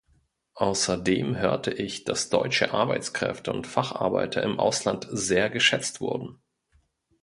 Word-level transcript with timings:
Außerdem 0.55 1.35
hörte 1.37 1.69
ich, 1.71 2.05
dass 2.05 2.29
deutsche 2.29 2.71
Arbeitskräfte 2.73 3.53
und 3.53 3.67
Facharbeiter 3.67 4.41
im 4.41 4.59
Ausland 4.59 5.07
sehr 5.11 5.51
geschätzt 5.51 6.01
wurden. 6.01 6.39